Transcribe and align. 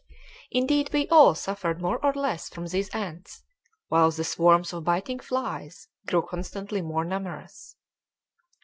Indeed, 0.49 0.89
we 0.93 1.07
all 1.09 1.35
suffered 1.35 1.79
more 1.79 2.03
or 2.03 2.11
less 2.13 2.49
from 2.49 2.65
these 2.65 2.89
ants; 2.89 3.43
while 3.87 4.09
the 4.09 4.23
swarms 4.23 4.73
of 4.73 4.83
biting 4.83 5.19
flies 5.19 5.89
grew 6.07 6.23
constantly 6.23 6.81
more 6.81 7.05
numerous. 7.05 7.75